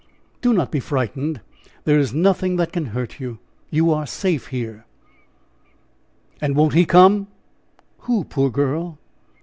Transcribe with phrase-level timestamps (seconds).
[0.41, 1.41] "Do not be frightened;
[1.83, 3.37] there is nothing that can hurt you;
[3.69, 4.83] you are safe here."
[6.41, 7.27] "And won't he come?"
[7.99, 8.97] "Who, poor girl?"